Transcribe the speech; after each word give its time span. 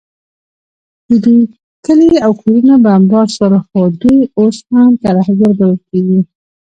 د 1.07 1.09
دوی 1.23 1.39
کلي 1.85 2.11
او 2.25 2.31
کورونه 2.41 2.73
بمبار 2.85 3.27
سول، 3.35 3.53
خو 3.67 3.79
دوی 4.01 4.19
اوس 4.39 4.57
هم 4.73 4.89
ترهګر 5.03 5.49
بلل 5.57 5.75
کیږي 5.89 6.19